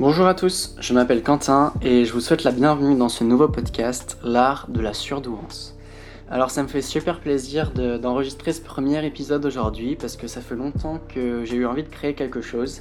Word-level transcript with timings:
Bonjour 0.00 0.26
à 0.26 0.32
tous, 0.32 0.74
je 0.80 0.94
m'appelle 0.94 1.22
Quentin 1.22 1.74
et 1.82 2.06
je 2.06 2.14
vous 2.14 2.20
souhaite 2.20 2.42
la 2.42 2.52
bienvenue 2.52 2.96
dans 2.96 3.10
ce 3.10 3.22
nouveau 3.22 3.48
podcast, 3.48 4.16
L'art 4.24 4.64
de 4.70 4.80
la 4.80 4.94
surdouance. 4.94 5.76
Alors 6.30 6.50
ça 6.50 6.62
me 6.62 6.68
fait 6.68 6.80
super 6.80 7.20
plaisir 7.20 7.70
d'enregistrer 7.72 8.54
ce 8.54 8.62
premier 8.62 9.04
épisode 9.04 9.44
aujourd'hui 9.44 9.96
parce 9.96 10.16
que 10.16 10.26
ça 10.26 10.40
fait 10.40 10.54
longtemps 10.54 11.00
que 11.06 11.44
j'ai 11.44 11.56
eu 11.56 11.66
envie 11.66 11.82
de 11.82 11.90
créer 11.90 12.14
quelque 12.14 12.40
chose 12.40 12.80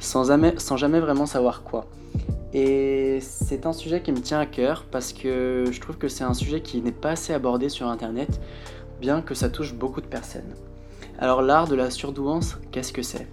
sans 0.00 0.24
jamais, 0.24 0.98
vraiment 0.98 1.26
savoir 1.26 1.62
quoi. 1.62 1.86
Et 2.52 3.20
c'est 3.20 3.64
un 3.64 3.72
sujet 3.72 4.02
qui 4.02 4.10
me 4.10 4.20
tient 4.20 4.40
à 4.40 4.46
cœur 4.46 4.86
parce 4.90 5.12
que 5.12 5.66
je 5.70 5.80
trouve 5.80 5.98
que 5.98 6.08
c'est 6.08 6.24
un 6.24 6.34
sujet 6.34 6.62
qui 6.62 6.82
n'est 6.82 6.90
pas 6.90 7.10
assez 7.10 7.32
abordé 7.32 7.68
sur 7.68 7.86
Internet, 7.86 8.40
bien 9.00 9.22
que 9.22 9.34
ça 9.34 9.50
touche 9.50 9.72
beaucoup 9.72 10.00
de 10.00 10.06
personnes. 10.06 10.56
Alors 11.20 11.42
l'art 11.42 11.68
de 11.68 11.76
la 11.76 11.90
surdouance, 11.90 12.58
qu'est-ce 12.72 12.92
que 12.92 13.02
c'est? 13.02 13.28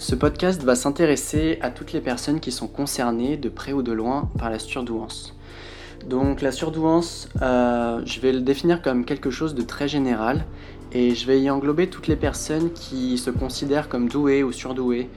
Ce 0.00 0.14
podcast 0.14 0.62
va 0.62 0.76
s'intéresser 0.76 1.58
à 1.60 1.70
toutes 1.70 1.92
les 1.92 2.00
personnes 2.00 2.40
qui 2.40 2.52
sont 2.52 2.68
concernées 2.68 3.36
de 3.36 3.50
près 3.50 3.74
ou 3.74 3.82
de 3.82 3.92
loin 3.92 4.30
par 4.38 4.48
la 4.48 4.58
surdouance. 4.58 5.36
Donc 6.08 6.40
la 6.40 6.52
surdouance, 6.52 7.28
euh, 7.42 8.00
je 8.06 8.18
vais 8.20 8.32
le 8.32 8.40
définir 8.40 8.80
comme 8.80 9.04
quelque 9.04 9.30
chose 9.30 9.54
de 9.54 9.60
très 9.60 9.88
général 9.88 10.46
et 10.90 11.14
je 11.14 11.26
vais 11.26 11.42
y 11.42 11.50
englober 11.50 11.90
toutes 11.90 12.06
les 12.06 12.16
personnes 12.16 12.72
qui 12.72 13.18
se 13.18 13.28
considèrent 13.28 13.90
comme 13.90 14.08
douées 14.08 14.42
ou 14.42 14.52
surdouées, 14.52 15.10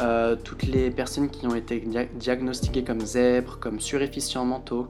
euh, 0.00 0.36
toutes 0.42 0.62
les 0.62 0.90
personnes 0.90 1.28
qui 1.28 1.46
ont 1.46 1.54
été 1.54 1.84
diagnostiquées 2.14 2.82
comme 2.82 3.00
zèbres, 3.00 3.58
comme 3.60 3.78
suréfficients 3.78 4.46
mentaux, 4.46 4.88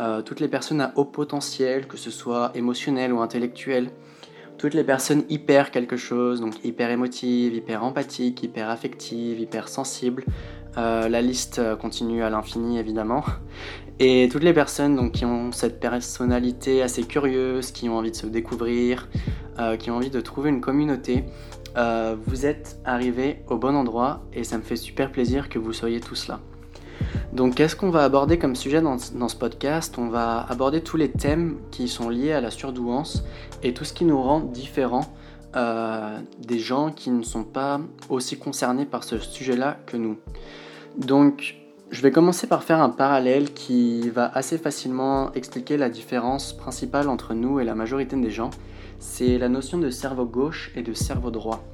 euh, 0.00 0.20
toutes 0.20 0.40
les 0.40 0.48
personnes 0.48 0.82
à 0.82 0.92
haut 0.96 1.06
potentiel, 1.06 1.86
que 1.86 1.96
ce 1.96 2.10
soit 2.10 2.52
émotionnel 2.54 3.14
ou 3.14 3.22
intellectuel, 3.22 3.88
toutes 4.62 4.74
les 4.74 4.84
personnes 4.84 5.24
hyper 5.28 5.70
quelque 5.70 5.96
chose, 5.96 6.40
donc 6.40 6.64
hyper 6.64 6.90
émotives, 6.90 7.54
hyper 7.54 7.84
empathiques, 7.84 8.42
hyper 8.42 8.70
affectives, 8.70 9.38
hyper 9.38 9.68
sensibles. 9.68 10.24
Euh, 10.78 11.08
la 11.08 11.20
liste 11.20 11.60
continue 11.78 12.22
à 12.22 12.30
l'infini 12.30 12.78
évidemment. 12.78 13.24
Et 13.98 14.28
toutes 14.32 14.42
les 14.42 14.54
personnes 14.54 14.96
donc, 14.96 15.12
qui 15.12 15.24
ont 15.24 15.52
cette 15.52 15.78
personnalité 15.78 16.82
assez 16.82 17.02
curieuse, 17.02 17.72
qui 17.72 17.88
ont 17.88 17.98
envie 17.98 18.10
de 18.10 18.16
se 18.16 18.26
découvrir, 18.26 19.08
qui 19.78 19.90
ont 19.90 19.96
envie 19.96 20.10
de 20.10 20.20
trouver 20.20 20.48
une 20.48 20.62
communauté, 20.62 21.24
euh, 21.76 22.16
vous 22.26 22.44
êtes 22.44 22.78
arrivé 22.84 23.42
au 23.48 23.56
bon 23.56 23.74
endroit 23.74 24.24
et 24.32 24.44
ça 24.44 24.58
me 24.58 24.62
fait 24.62 24.76
super 24.76 25.10
plaisir 25.10 25.48
que 25.48 25.58
vous 25.58 25.72
soyez 25.72 26.00
tous 26.00 26.28
là. 26.28 26.40
Donc 27.32 27.54
qu'est-ce 27.54 27.74
qu'on 27.76 27.90
va 27.90 28.04
aborder 28.04 28.38
comme 28.38 28.54
sujet 28.54 28.82
dans, 28.82 28.98
ce 28.98 29.36
podcast? 29.36 29.96
On 29.96 30.08
va 30.08 30.40
aborder 30.40 30.82
tous 30.82 30.98
les 30.98 31.10
thèmes 31.10 31.56
qui 31.70 31.88
sont 31.88 32.10
liés 32.10 32.32
à 32.32 32.42
la 32.42 32.50
surdouance 32.50 33.24
et 33.62 33.72
tout 33.72 33.84
ce 33.84 33.94
qui 33.94 34.04
nous 34.04 34.20
rend 34.20 34.40
différents 34.40 35.06
euh, 35.56 36.18
des 36.38 36.58
gens 36.58 36.90
qui 36.90 37.10
ne 37.10 37.22
sont 37.22 37.44
pas 37.44 37.80
aussi 38.10 38.38
concernés 38.38 38.84
par 38.84 39.02
ce 39.02 39.18
sujet-là 39.18 39.78
que 39.86 39.96
nous. 39.96 40.18
Donc 40.98 41.56
je 41.90 42.02
vais 42.02 42.10
commencer 42.10 42.46
par 42.46 42.64
faire 42.64 42.82
un 42.82 42.90
parallèle 42.90 43.52
qui 43.54 44.10
va 44.10 44.30
assez 44.34 44.58
facilement 44.58 45.32
expliquer 45.32 45.78
la 45.78 45.88
différence 45.88 46.52
principale 46.52 47.08
entre 47.08 47.32
nous 47.32 47.60
et 47.60 47.64
la 47.64 47.74
majorité 47.74 48.16
des 48.16 48.30
gens 48.30 48.50
c'est 49.02 49.36
la 49.36 49.48
notion 49.48 49.78
de 49.78 49.90
cerveau 49.90 50.24
gauche 50.24 50.70
et 50.76 50.82
de 50.82 50.92
cerveau 50.92 51.30
droit. 51.32 51.64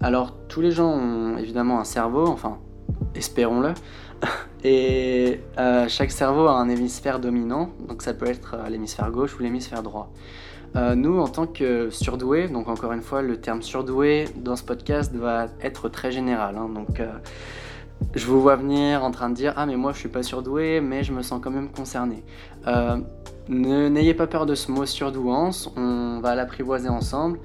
Alors 0.00 0.34
tous 0.46 0.60
les 0.60 0.72
gens 0.72 0.90
ont 0.90 1.38
évidemment 1.38 1.80
un 1.80 1.84
cerveau, 1.84 2.26
enfin 2.26 2.58
espérons-le, 3.14 3.72
et 4.64 5.40
euh, 5.58 5.86
chaque 5.88 6.10
cerveau 6.10 6.46
a 6.46 6.58
un 6.58 6.68
hémisphère 6.68 7.20
dominant, 7.20 7.70
donc 7.88 8.02
ça 8.02 8.14
peut 8.14 8.26
être 8.26 8.54
euh, 8.54 8.68
l'hémisphère 8.68 9.10
gauche 9.10 9.36
ou 9.36 9.42
l'hémisphère 9.42 9.82
droit. 9.82 10.10
Euh, 10.74 10.94
nous, 10.94 11.18
en 11.18 11.28
tant 11.28 11.46
que 11.46 11.90
surdoués, 11.90 12.48
donc 12.48 12.68
encore 12.68 12.92
une 12.92 13.02
fois, 13.02 13.22
le 13.22 13.40
terme 13.40 13.62
surdoué 13.62 14.26
dans 14.36 14.56
ce 14.56 14.64
podcast 14.64 15.14
va 15.14 15.46
être 15.62 15.88
très 15.88 16.12
général. 16.12 16.56
Hein, 16.56 16.68
donc, 16.74 17.00
je 18.14 18.26
vous 18.26 18.42
vois 18.42 18.56
venir 18.56 19.02
en 19.02 19.10
train 19.10 19.30
de 19.30 19.34
dire 19.34 19.54
Ah, 19.56 19.64
mais 19.64 19.76
moi 19.76 19.92
je 19.92 19.98
suis 19.98 20.10
pas 20.10 20.22
surdoué, 20.22 20.82
mais 20.82 21.02
je 21.02 21.12
me 21.12 21.22
sens 21.22 21.40
quand 21.42 21.50
même 21.50 21.70
concerné. 21.70 22.24
N'ayez 23.48 24.12
pas 24.12 24.26
peur 24.26 24.44
de 24.44 24.54
ce 24.54 24.70
mot 24.70 24.84
surdouance, 24.84 25.72
on 25.76 26.20
va 26.20 26.34
l'apprivoiser 26.34 26.90
ensemble, 26.90 27.38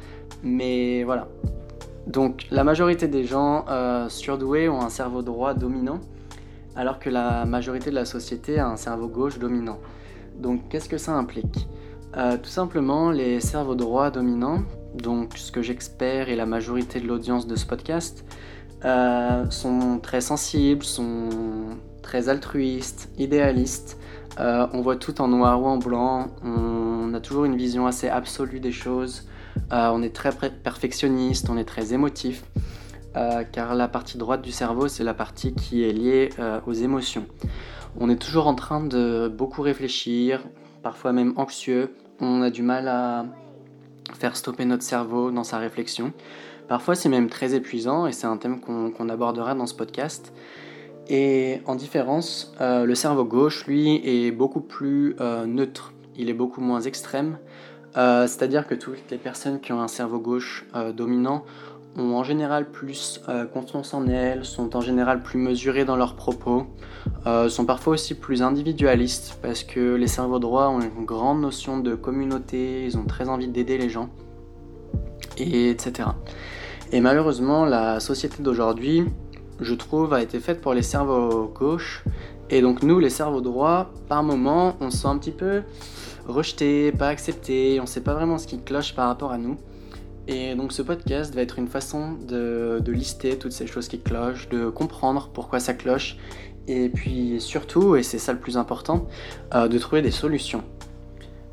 mais 0.43 1.03
voilà. 1.05 1.27
Donc 2.07 2.47
la 2.51 2.65
majorité 2.65 3.07
des 3.07 3.23
gens 3.23 3.65
surdoués 4.09 4.67
ont 4.67 4.81
un 4.81 4.89
cerveau 4.89 5.21
droit 5.21 5.53
dominant, 5.53 6.01
alors 6.75 6.99
que 6.99 7.09
la 7.09 7.45
majorité 7.45 7.89
de 7.89 7.95
la 7.95 8.05
société 8.05 8.59
a 8.59 8.67
un 8.67 8.77
cerveau 8.77 9.07
gauche 9.07 9.39
dominant. 9.39 9.79
Donc 10.37 10.69
qu'est-ce 10.69 10.89
que 10.89 10.97
ça 10.97 11.13
implique? 11.13 11.67
Euh, 12.17 12.37
Tout 12.37 12.49
simplement, 12.49 13.11
les 13.11 13.39
cerveaux 13.39 13.75
droits 13.75 14.11
dominants, 14.11 14.63
donc 14.95 15.37
ce 15.37 15.51
que 15.51 15.61
j'espère 15.61 16.29
et 16.29 16.35
la 16.35 16.45
majorité 16.45 16.99
de 16.99 17.07
l'audience 17.07 17.47
de 17.47 17.55
ce 17.55 17.65
podcast, 17.65 18.25
euh, 18.83 19.49
sont 19.49 19.99
très 19.99 20.21
sensibles, 20.21 20.83
sont 20.83 21.29
très 22.01 22.29
altruistes, 22.29 23.09
idéalistes, 23.17 23.97
euh, 24.39 24.65
on 24.73 24.81
voit 24.81 24.95
tout 24.95 25.21
en 25.21 25.27
noir 25.27 25.61
ou 25.61 25.67
en 25.67 25.77
blanc, 25.77 26.27
on 26.43 27.13
a 27.13 27.19
toujours 27.19 27.45
une 27.45 27.55
vision 27.55 27.85
assez 27.85 28.09
absolue 28.09 28.59
des 28.59 28.71
choses, 28.71 29.27
on 29.69 30.01
est 30.01 30.15
très 30.15 30.31
perfectionniste, 30.31 31.49
on 31.49 31.57
est 31.57 31.65
très 31.65 31.93
émotif, 31.93 32.43
euh, 33.15 33.43
car 33.49 33.75
la 33.75 33.87
partie 33.87 34.17
droite 34.17 34.41
du 34.41 34.51
cerveau, 34.51 34.87
c'est 34.87 35.03
la 35.03 35.13
partie 35.13 35.53
qui 35.53 35.83
est 35.83 35.91
liée 35.91 36.29
aux 36.65 36.73
émotions. 36.73 37.25
On 37.99 38.09
est 38.09 38.21
toujours 38.21 38.47
en 38.47 38.55
train 38.55 38.81
de 38.83 39.27
beaucoup 39.27 39.61
réfléchir, 39.61 40.41
parfois 40.81 41.11
même 41.11 41.33
anxieux, 41.35 41.93
on 42.19 42.41
a 42.41 42.49
du 42.49 42.61
mal 42.61 42.87
à 42.87 43.25
faire 44.13 44.35
stopper 44.35 44.65
notre 44.65 44.83
cerveau 44.83 45.31
dans 45.31 45.43
sa 45.43 45.57
réflexion. 45.57 46.13
Parfois 46.67 46.95
c'est 46.95 47.09
même 47.09 47.27
très 47.29 47.53
épuisant 47.53 48.07
et 48.07 48.13
c'est 48.13 48.27
un 48.27 48.37
thème 48.37 48.61
qu'on 48.61 49.09
abordera 49.09 49.55
dans 49.55 49.65
ce 49.65 49.73
podcast. 49.73 50.31
Et 51.09 51.59
en 51.65 51.75
différence, 51.75 52.53
euh, 52.61 52.85
le 52.85 52.95
cerveau 52.95 53.25
gauche, 53.25 53.65
lui, 53.65 54.01
est 54.05 54.31
beaucoup 54.31 54.61
plus 54.61 55.15
euh, 55.19 55.45
neutre. 55.45 55.93
Il 56.15 56.29
est 56.29 56.33
beaucoup 56.33 56.61
moins 56.61 56.79
extrême. 56.79 57.37
Euh, 57.97 58.27
c'est-à-dire 58.27 58.65
que 58.65 58.75
toutes 58.75 59.11
les 59.11 59.17
personnes 59.17 59.59
qui 59.59 59.73
ont 59.73 59.81
un 59.81 59.89
cerveau 59.89 60.19
gauche 60.19 60.65
dominant 60.95 61.43
ont 61.97 62.15
en 62.15 62.23
général 62.23 62.71
plus 62.71 63.21
confiance 63.53 63.93
en 63.93 64.07
elles, 64.07 64.45
sont 64.45 64.75
en 64.75 64.81
général 64.81 65.21
plus 65.21 65.37
mesurées 65.37 65.85
dans 65.85 65.95
leurs 65.95 66.15
propos, 66.15 66.67
sont 67.49 67.65
parfois 67.65 67.93
aussi 67.93 68.15
plus 68.15 68.41
individualistes 68.41 69.37
parce 69.41 69.63
que 69.63 69.95
les 69.95 70.07
cerveaux 70.07 70.39
droits 70.39 70.69
ont 70.69 70.79
une 70.79 71.05
grande 71.05 71.41
notion 71.41 71.79
de 71.79 71.95
communauté, 71.95 72.85
ils 72.85 72.97
ont 72.97 73.05
très 73.05 73.27
envie 73.27 73.47
d'aider 73.47 73.77
les 73.77 73.89
gens, 73.89 74.09
et 75.37 75.69
etc. 75.69 76.09
Et 76.91 77.01
malheureusement, 77.01 77.65
la 77.65 77.99
société 77.99 78.41
d'aujourd'hui 78.41 79.05
je 79.61 79.75
trouve, 79.75 80.13
a 80.13 80.21
été 80.21 80.39
faite 80.39 80.59
pour 80.59 80.73
les 80.73 80.81
cerveaux 80.81 81.51
gauches. 81.53 82.03
Et 82.49 82.61
donc 82.61 82.83
nous, 82.83 82.99
les 82.99 83.09
cerveaux 83.09 83.41
droits, 83.41 83.91
par 84.09 84.23
moment, 84.23 84.75
on 84.81 84.89
se 84.89 84.97
sent 84.97 85.07
un 85.07 85.17
petit 85.17 85.31
peu 85.31 85.61
rejeté, 86.27 86.91
pas 86.91 87.07
accepté, 87.07 87.79
on 87.81 87.85
sait 87.85 88.01
pas 88.01 88.13
vraiment 88.13 88.37
ce 88.37 88.47
qui 88.47 88.59
cloche 88.59 88.93
par 88.95 89.07
rapport 89.07 89.31
à 89.31 89.37
nous. 89.37 89.57
Et 90.27 90.55
donc 90.55 90.71
ce 90.71 90.81
podcast 90.81 91.33
va 91.33 91.41
être 91.41 91.57
une 91.59 91.67
façon 91.67 92.13
de, 92.13 92.81
lister 92.87 93.37
toutes 93.37 93.51
ces 93.51 93.67
choses 93.67 93.87
qui 93.87 93.99
clochent, 93.99 94.49
de 94.49 94.69
comprendre 94.69 95.29
pourquoi 95.33 95.59
ça 95.59 95.73
cloche, 95.73 96.17
et 96.67 96.89
puis 96.89 97.41
surtout, 97.41 97.95
et 97.95 98.03
c'est 98.03 98.19
ça 98.19 98.33
le 98.33 98.39
plus 98.39 98.57
important, 98.57 99.07
euh, 99.55 99.67
de 99.67 99.77
trouver 99.77 100.01
des 100.01 100.11
solutions 100.11 100.63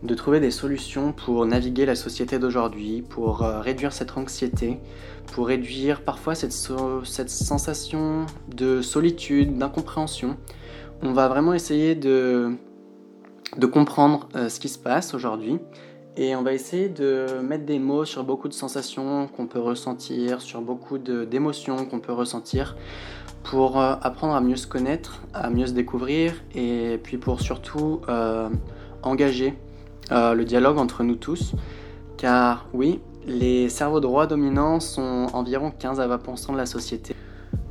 de 0.03 0.15
trouver 0.15 0.39
des 0.39 0.51
solutions 0.51 1.13
pour 1.13 1.45
naviguer 1.45 1.85
la 1.85 1.97
société 1.97 2.39
d'aujourd'hui, 2.39 3.03
pour 3.03 3.43
euh, 3.43 3.61
réduire 3.61 3.93
cette 3.93 4.17
anxiété, 4.17 4.79
pour 5.33 5.49
réduire 5.49 6.03
parfois 6.03 6.35
cette, 6.35 6.53
sensation 6.53 8.27
de 8.55 8.81
solitude, 8.81 9.59
d'incompréhension. 9.59 10.37
On 11.03 11.13
va 11.13 11.27
vraiment 11.27 11.53
essayer 11.53 11.97
de, 11.97 12.53
de 13.57 13.67
comprendre 13.67 14.29
euh, 14.37 14.49
ce 14.49 14.61
qui 14.61 14.69
se 14.69 14.79
passe 14.79 15.15
aujourd'hui 15.15 15.59
et 16.19 16.37
on 16.37 16.43
va 16.43 16.53
essayer 16.53 16.89
de 16.91 17.41
mettre 17.43 17.65
des 17.65 17.79
mots 17.79 18.05
sur 18.05 18.25
beaucoup 18.25 18.49
de 18.49 18.53
sensations 18.53 19.29
qu'on 19.29 19.47
peut 19.47 19.61
ressentir, 19.61 20.43
sur 20.43 20.61
beaucoup 20.61 20.99
d'émotions 20.99 21.87
qu'on 21.87 22.01
peut 22.01 22.13
ressentir 22.13 22.77
pour 23.45 23.81
euh, 23.81 23.95
apprendre 24.03 24.35
à 24.35 24.41
mieux 24.41 24.57
se 24.57 24.67
connaître, 24.67 25.23
à 25.33 25.49
mieux 25.49 25.69
se 25.69 25.73
découvrir 25.73 26.35
et 26.55 27.01
puis 27.03 27.17
pour 27.17 27.41
surtout 27.41 28.01
engager 29.03 29.55
euh, 30.11 30.35
le 30.35 30.45
dialogue 30.45 30.79
entre 30.79 31.05
nous 31.05 31.17
tous, 31.17 31.53
car 32.17 32.67
oui, 32.73 33.01
les 33.27 33.69
cerveaux 33.69 34.01
droits 34.01 34.27
dominants 34.27 34.81
sont 34.81 35.27
environ 35.35 35.71
15 35.71 36.01
à 36.01 36.09
20% 36.09 36.53
de 36.53 36.57
la 36.57 36.67
société. 36.67 37.15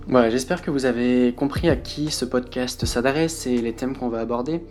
Voilà, 0.07 0.29
j'espère 0.29 0.61
que 0.61 0.69
vous 0.69 0.85
avez 0.85 1.33
compris 1.35 1.67
à 1.67 1.75
qui 1.75 2.11
ce 2.11 2.25
podcast 2.25 2.85
s'adresse 2.85 3.47
et 3.47 3.57
les 3.57 3.73
thèmes 3.73 3.97
qu'on 3.97 4.09
va 4.09 4.19
aborder. 4.19 4.63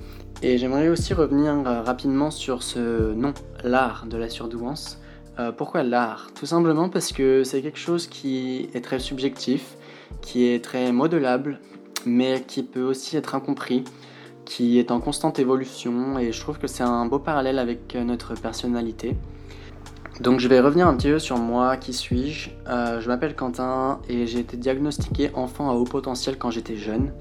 Et 0.43 0.59
j'aimerais 0.59 0.89
aussi 0.89 1.15
revenir 1.15 1.53
euh, 1.67 1.83
rapidement 1.83 2.31
sur 2.31 2.63
ce 2.63 3.13
nom, 3.15 3.33
l'art 3.65 4.07
de 4.07 4.17
la 4.17 4.29
surdouance. 4.29 4.99
Euh, 5.39 5.53
pourquoi 5.53 5.83
l'art? 5.83 6.31
Tout 6.35 6.47
simplement 6.47 6.89
parce 6.89 7.13
que 7.13 7.45
c'est 7.45 7.63
quelque 7.63 7.79
chose 7.79 8.07
qui 8.07 8.69
est 8.75 8.85
très 8.85 8.99
subjectif, 8.99 9.77
qui 10.21 10.47
est 10.47 10.63
très 10.63 10.93
modelable, 10.93 11.59
mais 12.05 12.43
qui 12.47 12.63
peut 12.63 12.83
aussi 12.83 13.17
être 13.17 13.35
incompris 13.35 13.85
qui 14.47 14.79
est 14.79 14.91
en 14.91 15.01
constante 15.01 15.39
évolution 15.39 16.19
et 16.19 16.33
je 16.33 16.41
trouve 16.41 16.59
que 16.59 16.69
c'est 16.69 16.85
un 16.85 17.05
beau 17.05 17.19
parallèle 17.19 17.59
avec 17.59 17.95
euh, 17.95 18.05
notre 18.05 18.35
personnalité. 18.35 19.15
Donc 20.21 20.41
je 20.41 20.49
vais 20.49 20.61
revenir 20.61 20.89
un 20.89 20.95
petit 20.97 21.09
peu 21.09 21.19
sur 21.19 21.37
moi, 21.37 21.77
qui 21.77 21.93
suis-je 21.93 22.49
euh, 22.69 23.01
Je 23.01 23.09
m'appelle 23.09 23.37
Quentin 23.37 24.01
et 24.09 24.27
j'ai 24.27 24.39
été 24.39 24.57
diagnostiqué 24.57 25.31
enfant 25.35 25.69
à 25.69 25.75
haut 25.75 25.85
potentiel 25.85 26.39
quand 26.39 26.51
j'étais 26.51 26.77
jeune. 26.77 27.13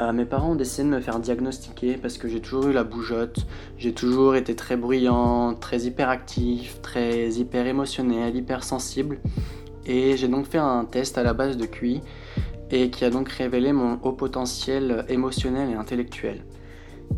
Euh, 0.00 0.12
mes 0.12 0.24
parents 0.24 0.50
ont 0.50 0.56
décidé 0.56 0.82
de 0.82 0.88
me 0.88 1.00
faire 1.00 1.20
diagnostiquer 1.20 1.96
parce 1.96 2.18
que 2.18 2.26
j'ai 2.26 2.40
toujours 2.40 2.66
eu 2.66 2.72
la 2.72 2.82
bougeotte, 2.82 3.46
j'ai 3.78 3.92
toujours 3.92 4.34
été 4.34 4.56
très 4.56 4.76
bruyant, 4.76 5.54
très 5.54 5.82
hyperactif, 5.82 6.82
très 6.82 7.30
hyper 7.30 7.64
émotionnel, 7.66 8.34
hyper 8.34 8.64
sensible. 8.64 9.20
Et 9.86 10.16
j'ai 10.16 10.28
donc 10.28 10.46
fait 10.46 10.58
un 10.58 10.84
test 10.84 11.18
à 11.18 11.22
la 11.22 11.34
base 11.34 11.56
de 11.56 11.66
QI 11.66 12.00
et 12.72 12.90
qui 12.90 13.04
a 13.04 13.10
donc 13.10 13.28
révélé 13.28 13.72
mon 13.72 14.00
haut 14.02 14.12
potentiel 14.12 15.04
émotionnel 15.08 15.70
et 15.70 15.74
intellectuel. 15.74 16.42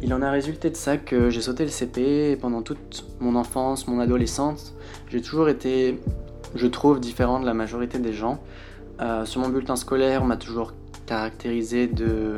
Il 0.03 0.13
en 0.13 0.23
a 0.23 0.31
résulté 0.31 0.71
de 0.71 0.77
ça 0.77 0.97
que 0.97 1.31
j'ai 1.31 1.41
sauté 1.41 1.65
le 1.65 1.71
CP 1.71 2.33
et 2.33 2.37
pendant 2.37 2.63
toute 2.63 3.07
mon 3.21 3.37
enfance, 3.37 3.89
mon 3.89 4.01
adolescence, 4.01 4.75
j'ai 5.09 5.23
toujours 5.23 5.49
été, 5.49 6.01
je 6.55 6.67
trouve, 6.67 7.01
différent 7.01 7.41
de 7.41 7.47
la 7.47 7.55
majorité 7.55 7.99
des 7.99 8.13
gens. 8.13 8.43
Euh, 9.01 9.25
sur 9.25 9.41
mon 9.41 9.49
bulletin 9.49 9.77
scolaire, 9.77 10.23
on 10.23 10.27
m'a 10.27 10.37
toujours 10.37 10.73
caractérisé 11.07 11.87
de 11.87 12.37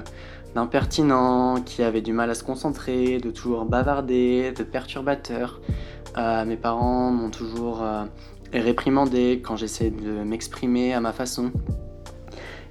d'impertinent, 0.55 1.61
qui 1.67 1.83
avait 1.83 2.01
du 2.01 2.15
mal 2.15 2.31
à 2.31 2.35
se 2.35 2.43
concentrer, 2.43 3.19
de 3.19 3.31
toujours 3.31 3.67
bavarder, 3.67 4.53
de 4.53 4.63
perturbateur. 4.63 5.61
Euh, 6.17 6.47
mes 6.47 6.57
parents 6.57 7.11
m'ont 7.11 7.29
toujours 7.29 7.83
euh, 7.83 8.05
réprimandé 8.55 9.43
quand 9.45 9.57
j'essayais 9.57 9.91
de 9.91 10.25
m'exprimer 10.25 10.95
à 10.95 11.01
ma 11.01 11.13
façon. 11.13 11.51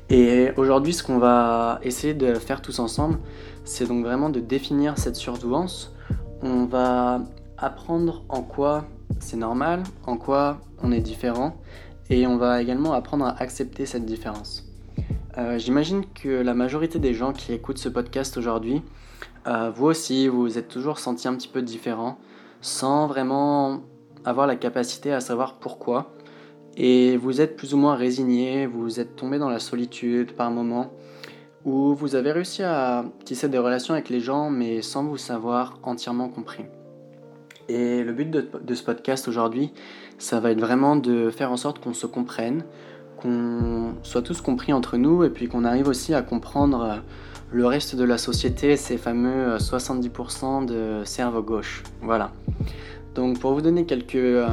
Et 0.10 0.50
aujourd'hui, 0.57 0.94
ce 0.94 1.04
qu'on 1.04 1.19
va 1.19 1.80
essayer 1.83 2.16
de 2.16 2.33
faire 2.36 2.62
tous 2.62 2.80
ensemble, 2.80 3.19
c'est 3.66 3.88
donc 3.88 4.06
vraiment 4.06 4.30
de 4.30 4.40
définir 4.40 4.98
cette 4.98 5.16
surdouance. 5.16 5.94
On 6.42 6.66
va 6.66 7.22
apprendre 7.58 8.24
en 8.30 8.42
quoi 8.42 8.86
c'est 9.20 9.38
normal, 9.38 9.84
en 10.06 10.18
quoi 10.18 10.62
on 10.82 10.92
est 10.92 11.02
différent, 11.02 11.58
et 12.10 12.28
on 12.28 12.38
va 12.38 12.62
également 12.62 12.94
apprendre 12.94 13.26
à 13.26 13.42
accepter 13.42 13.86
cette 13.86 14.06
différence. 14.06 14.64
Euh, 15.38 15.58
j'imagine 15.58 16.04
que 16.14 16.30
la 16.30 16.54
majorité 16.54 17.00
des 17.00 17.14
gens 17.14 17.34
qui 17.34 17.52
écoutent 17.52 17.78
ce 17.78 17.90
podcast 17.90 18.38
aujourd'hui, 18.38 18.82
euh, 19.48 19.70
vous 19.76 19.88
aussi, 19.88 20.28
vous 20.28 20.42
vous 20.42 20.58
êtes 20.58 20.68
toujours 20.68 21.00
senti 21.00 21.28
un 21.28 21.36
petit 21.36 21.48
peu 21.48 21.62
différent, 21.62 22.18
sans 22.62 23.08
vraiment 23.08 23.82
avoir 24.24 24.48
la 24.48 24.56
capacité 24.56 25.12
à 25.12 25.20
savoir 25.20 25.56
pourquoi. 25.60 26.14
Et 26.78 27.16
vous 27.18 27.42
êtes 27.42 27.56
plus 27.56 27.74
ou 27.74 27.78
moins 27.78 27.96
résigné, 27.96 28.66
vous 28.66 29.00
êtes 29.00 29.16
tombé 29.16 29.38
dans 29.38 29.50
la 29.50 29.60
solitude 29.60 30.34
par 30.34 30.52
moments, 30.52 30.92
où 31.66 31.96
vous 31.96 32.16
avez 32.16 32.32
réussi 32.32 32.64
à 32.64 33.06
tisser 33.26 33.50
des 33.50 33.58
relations 33.58 33.96
avec 33.96 34.10
les 34.10 34.20
gens, 34.20 34.50
mais 34.50 34.82
sans 34.82 35.04
vous 35.04 35.18
savoir 35.18 35.80
entièrement 35.84 36.30
compris. 36.30 36.66
Et 37.68 38.04
le 38.04 38.14
but 38.14 38.30
de, 38.30 38.76
ce 38.76 38.84
podcast 38.84 39.28
aujourd'hui, 39.28 39.74
ça 40.20 40.40
va 40.40 40.52
être 40.52 40.60
vraiment 40.60 40.96
de 40.96 41.32
faire 41.32 41.52
en 41.52 41.58
sorte 41.58 41.80
qu'on 41.80 41.96
se 41.96 42.06
comprenne, 42.06 42.64
qu'on 43.18 43.96
soit 44.04 44.22
tous 44.22 44.42
compris 44.42 44.72
entre 44.72 44.98
nous 44.98 45.24
et 45.24 45.32
puis 45.32 45.48
qu'on 45.48 45.66
arrive 45.66 45.88
aussi 45.88 46.14
à 46.14 46.22
comprendre 46.22 47.02
le 47.52 47.66
reste 47.66 47.96
de 47.96 48.04
la 48.04 48.20
société, 48.20 48.78
ces 48.78 48.98
fameux 48.98 49.58
70% 49.58 50.72
euh, 50.72 51.00
de 51.02 51.06
cerveau 51.06 51.42
gauche. 51.42 51.82
Voilà. 52.02 52.32
Donc 53.16 53.40
pour 53.40 53.54
vous 53.54 53.62
donner 53.62 53.86
quelques 53.86 54.16
euh, 54.16 54.48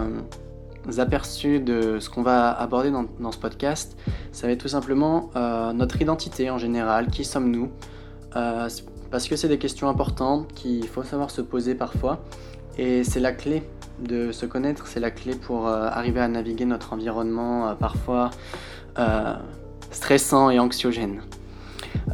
aperçus 0.98 1.60
de 1.60 1.98
ce 2.00 2.10
qu'on 2.10 2.22
va 2.22 2.50
aborder 2.50 2.90
dans, 2.90 3.32
ce 3.32 3.38
podcast, 3.38 3.96
ça 4.32 4.46
va 4.46 4.52
être 4.52 4.60
tout 4.60 4.68
simplement 4.68 5.30
notre 5.74 6.00
identité 6.02 6.50
en 6.50 6.58
général, 6.58 7.08
qui 7.08 7.24
sommes-nous 7.24 7.70
Parce 8.32 9.28
que 9.28 9.36
c'est 9.36 9.48
des 9.48 9.58
questions 9.58 9.88
importantes 9.88 10.52
qu'il 10.54 10.86
faut 10.88 11.02
savoir 11.04 11.30
se 11.30 11.40
poser 11.40 11.74
parfois 11.74 12.24
et 12.78 13.04
c'est 13.04 13.20
la 13.20 13.32
clé 13.32 13.62
de 14.00 14.32
se 14.32 14.46
connaître, 14.46 14.86
c'est 14.86 15.00
la 15.00 15.10
clé 15.10 15.34
pour 15.34 15.68
euh, 15.68 15.88
arriver 15.88 16.20
à 16.20 16.28
naviguer 16.28 16.64
notre 16.64 16.92
environnement 16.92 17.68
euh, 17.68 17.74
parfois 17.74 18.30
euh, 18.98 19.34
stressant 19.90 20.50
et 20.50 20.58
anxiogène. 20.58 21.20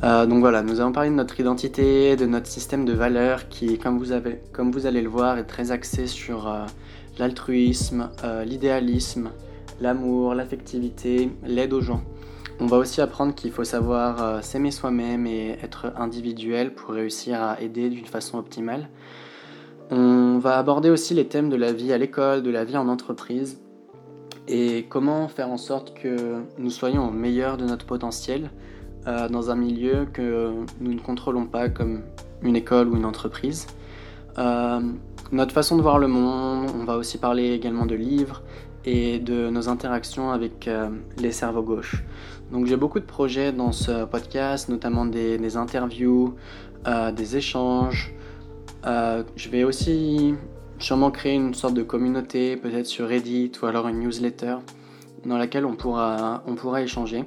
donc 0.03 0.41
voilà, 0.41 0.63
nous 0.63 0.81
allons 0.81 0.93
parler 0.93 1.11
de 1.11 1.15
notre 1.15 1.39
identité, 1.39 2.17
de 2.17 2.27
notre 2.27 2.47
système 2.47 2.85
de 2.85 2.93
valeurs 2.93 3.49
qui, 3.49 3.79
comme 3.79 3.99
vous 3.99 4.13
allez 4.87 5.03
le 5.03 5.09
voir, 5.09 5.39
est 5.39 5.45
très 5.45 5.71
axé 5.71 6.07
sur 6.07 6.53
l'altruisme, 7.19 8.11
l'idéalisme, 8.45 9.31
l'amour, 9.81 10.35
l'affectivité, 10.35 11.31
l'aide 11.45 11.73
aux 11.73 11.81
gens. 11.81 12.03
On 12.61 12.67
va 12.67 12.77
aussi 12.77 13.01
apprendre 13.01 13.35
qu'il 13.35 13.53
faut 13.53 13.65
savoir 13.65 14.43
s'aimer 14.43 14.71
soi-même 14.71 15.27
et 15.27 15.57
être 15.63 15.93
individuel 15.97 16.75
pour 16.75 16.95
réussir 16.95 17.41
à 17.43 17.61
aider 17.61 17.89
d'une 17.89 18.07
façon 18.07 18.39
optimale. 18.39 18.89
On 19.91 20.39
va 20.39 20.59
aborder 20.59 20.91
aussi 20.91 21.15
les 21.15 21.27
thèmes 21.27 21.49
de 21.49 21.57
la 21.57 21.73
vie 21.73 21.93
à 21.93 21.99
l'école, 21.99 22.43
de 22.43 22.51
la 22.51 22.65
vie 22.65 22.77
en 22.77 22.89
entreprise 22.89 23.59
et 24.49 24.87
comment 24.89 25.29
faire 25.29 25.51
en 25.51 25.59
sorte 25.59 25.95
que 25.95 26.43
nous 26.59 26.71
soyons 26.71 27.07
au 27.07 27.11
meilleur 27.11 27.59
de 27.59 27.67
notre 27.67 27.85
potentiel 27.85 28.51
euh, 29.07 29.29
dans 29.29 29.51
un 29.51 29.57
milieu 29.57 30.07
que 30.13 30.53
nous 30.81 30.95
ne 30.95 31.01
contrôlons 31.01 31.47
pas 31.47 31.69
comme 31.69 32.03
une 32.43 32.57
école 32.57 32.89
ou 32.89 32.97
une 32.97 33.05
entreprise. 33.05 33.67
Euh, 34.39 34.81
notre 35.33 35.53
façon 35.53 35.77
de 35.77 35.83
voir 35.83 35.99
le 35.99 36.09
monde, 36.09 36.71
on 36.79 36.85
va 36.85 36.97
aussi 36.97 37.19
parler 37.19 37.53
également 37.53 37.87
de 37.87 37.95
livres 37.95 38.43
et 38.85 39.19
de 39.19 39.51
nos 39.51 39.69
interactions 39.69 40.31
avec 40.31 40.69
euh, 40.69 40.89
les 41.19 41.33
cerveaux 41.33 41.63
gauches. 41.63 42.05
Donc 42.53 42.67
j'ai 42.67 42.77
beaucoup 42.77 43.01
de 43.01 43.05
projets 43.05 43.53
dans 43.53 43.73
ce 43.73 44.05
podcast, 44.05 44.69
notamment 44.69 45.05
des 45.05 45.57
interviews, 45.57 46.35
des 47.15 47.37
échanges, 47.37 48.15
euh, 48.87 49.23
je 49.37 49.49
vais 49.49 49.65
aussi 49.65 50.35
sûrement 50.79 51.11
créer 51.11 51.35
une 51.35 51.55
sorte 51.55 51.75
de 51.75 51.83
communauté, 51.83 52.57
peut-être 52.57 52.87
sur 52.87 53.09
Reddit 53.09 53.53
ou 53.63 53.67
alors 53.67 53.89
une 53.89 54.01
newsletter 54.01 54.57
dans 55.27 55.37
laquelle 55.37 55.67
on 55.67 55.75
pourra, 55.75 56.43
on 56.47 56.55
pourra 56.55 56.83
échanger. 56.83 57.25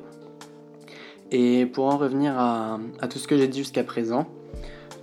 Et 1.31 1.65
pour 1.65 1.85
en 1.85 1.97
revenir 1.97 2.37
à, 2.37 2.79
tout 3.09 3.19
ce 3.19 3.27
que 3.27 3.37
j'ai 3.37 3.47
dit 3.47 3.59
jusqu'à 3.59 3.83
présent, 3.83 4.27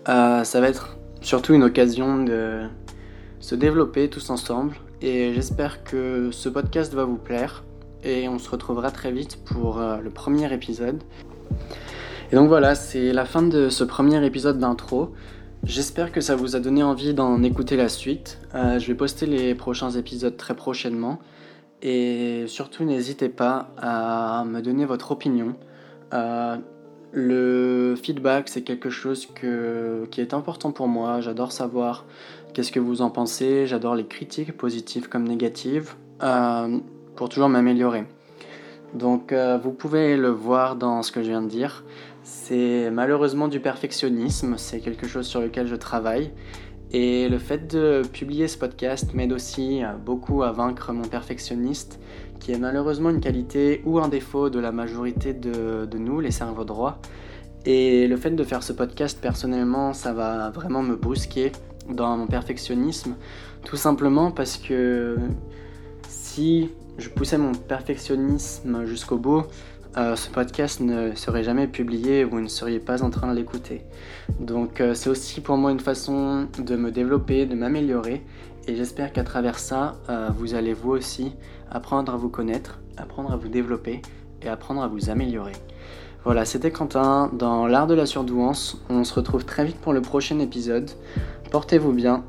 euh, 0.09 0.45
ça 0.45 0.61
va 0.61 0.69
être 0.69 0.99
surtout 1.21 1.55
une 1.55 1.63
occasion 1.63 2.23
de 2.23 2.63
se 3.41 3.55
développer 3.55 4.09
tous 4.09 4.31
ensemble. 4.31 4.77
Et 5.01 5.33
j'espère 5.35 5.85
que 5.85 6.31
ce 6.33 6.49
podcast 6.49 6.93
va 6.95 7.05
vous 7.05 7.17
plaire. 7.17 7.65
Et 8.05 8.29
on 8.29 8.39
se 8.39 8.49
retrouvera 8.51 8.91
très 8.91 9.11
vite 9.11 9.39
pour 9.45 9.79
euh, 9.79 9.99
le 9.99 10.11
premier 10.11 10.53
épisode. 10.53 11.03
Et 12.31 12.37
donc 12.37 12.49
voilà, 12.49 12.75
c'est 12.75 13.13
la 13.13 13.25
fin 13.25 13.43
de 13.43 13.69
ce 13.69 13.85
premier 13.85 14.25
épisode 14.25 14.59
d'intro. 14.59 15.15
J'espère 15.65 16.13
que 16.13 16.21
ça 16.21 16.37
vous 16.37 16.55
a 16.55 16.61
donné 16.61 16.83
envie 16.83 17.15
d'en 17.15 17.43
écouter 17.43 17.77
la 17.77 17.89
suite. 17.89 18.39
Euh, 18.55 18.79
je 18.79 18.87
vais 18.87 18.95
poster 18.95 19.27
les 19.27 19.55
prochains 19.55 19.91
épisodes 19.91 20.37
très 20.37 20.55
prochainement. 20.55 21.19
Et 21.83 22.45
surtout, 22.47 22.85
n'hésitez 22.85 23.29
pas 23.29 23.71
à 23.79 24.45
me 24.45 24.61
donner 24.61 24.85
votre 24.85 25.13
opinion. 25.13 25.55
Euh, 26.13 26.57
le 27.13 27.95
feedback, 28.01 28.49
c'est 28.49 28.63
quelque 28.63 28.91
chose 28.91 29.27
qui 29.27 30.21
est 30.21 30.35
important 30.35 30.73
pour 30.73 30.89
moi. 30.89 31.21
J'adore 31.21 31.53
savoir 31.53 32.05
qu'est-ce 32.53 32.73
que 32.73 32.81
vous 32.81 33.03
en 33.03 33.11
pensez? 33.11 33.67
J'adore 33.67 33.95
les 33.95 34.07
critiques, 34.07 34.57
positives 34.57 35.09
comme 35.09 35.27
négatives, 35.27 35.95
euh, 36.23 36.79
pour 37.17 37.29
toujours 37.29 37.49
m'améliorer. 37.49 38.05
Donc, 38.95 39.35
vous 39.63 39.73
pouvez 39.73 40.17
le 40.17 40.31
voir 40.31 40.75
dans 40.75 41.03
ce 41.03 41.13
que 41.13 41.23
je 41.23 41.29
viens 41.29 41.43
de 41.43 41.49
dire. 41.49 41.85
C'est 42.23 42.91
malheureusement 42.91 43.49
du 43.49 43.61
perfectionnisme, 43.61 44.55
c'est 44.57 44.81
quelque 44.81 45.07
chose 45.07 45.27
sur 45.27 45.43
lequel 45.43 45.67
je 45.67 45.77
travaille. 45.77 46.31
Et 46.91 47.29
le 47.29 47.39
fait 47.39 47.67
de 47.71 48.03
publier 48.11 48.49
ce 48.49 48.57
podcast 48.57 49.13
m'aide 49.13 49.33
aussi 49.33 49.83
beaucoup 50.07 50.43
à 50.43 50.53
vaincre 50.53 50.93
mon 50.93 51.03
perfectionniste, 51.03 52.01
qui 52.41 52.53
est 52.53 52.59
malheureusement 52.59 53.11
une 53.11 53.21
qualité 53.21 53.83
ou 53.85 53.99
un 53.99 54.09
défaut 54.09 54.49
de 54.49 54.59
la 54.59 54.73
majorité 54.73 55.35
de, 55.35 55.87
nous, 55.99 56.21
les 56.21 56.31
cerveaux 56.31 56.65
droits. 56.65 56.99
Et 57.67 58.07
le 58.07 58.17
fait 58.17 58.31
de 58.31 58.45
faire 58.45 58.63
ce 58.63 58.73
podcast 58.73 59.19
personnellement, 59.21 59.93
ça 59.93 60.15
va 60.15 60.49
vraiment 60.51 60.83
me 60.83 60.97
brusquer 60.97 61.53
dans 61.89 62.17
mon 62.17 62.27
perfectionnisme, 62.27 63.15
tout 63.65 63.77
simplement 63.77 64.31
parce 64.31 64.57
que 64.57 65.17
si 66.09 66.71
je 66.99 67.09
poussais 67.09 67.39
mon 67.39 67.53
perfectionnisme 67.53 68.85
jusqu'au 68.85 69.17
bout, 69.17 69.45
euh, 69.97 70.17
ce 70.17 70.29
podcast 70.29 70.81
ne 70.81 71.15
serait 71.15 71.43
jamais 71.43 71.67
publié 71.67 72.25
ou 72.25 72.31
vous 72.31 72.41
ne 72.41 72.49
seriez 72.49 72.79
pas 72.79 73.03
en 73.03 73.11
train 73.11 73.31
de 73.33 73.37
l'écouter. 73.37 73.83
Donc 74.39 74.81
euh, 74.81 74.95
c'est 74.95 75.09
aussi 75.09 75.41
pour 75.41 75.57
moi 75.57 75.73
une 75.73 75.81
façon 75.81 76.47
de 76.59 76.77
me 76.77 76.91
développer, 76.91 77.47
de 77.47 77.55
m'améliorer 77.55 78.23
et 78.67 78.77
j'espère 78.77 79.13
qu'à 79.13 79.25
travers 79.25 79.59
ça, 79.59 79.97
euh, 80.11 80.29
vous 80.37 80.55
allez 80.55 80.75
vous 80.75 80.91
aussi 80.91 81.33
apprendre 81.71 82.13
à 82.13 82.17
vous 82.17 82.29
connaître, 82.29 82.81
apprendre 82.99 83.33
à 83.33 83.37
vous 83.37 83.49
développer 83.49 84.03
et 84.43 84.49
apprendre 84.49 84.83
à 84.83 84.89
vous 84.89 85.09
améliorer. 85.09 85.55
Voilà, 86.25 86.45
c'était 86.45 86.71
Quentin 86.71 87.31
dans 87.33 87.67
l'art 87.67 87.87
de 87.87 87.95
la 87.95 88.05
surdouance. 88.05 88.77
On 88.91 89.05
se 89.05 89.15
retrouve 89.15 89.47
très 89.47 89.65
vite 89.65 89.79
pour 89.79 89.95
le 89.95 90.03
prochain 90.03 90.39
épisode. 90.41 90.91
Portez-vous 91.51 91.93
bien 91.93 92.25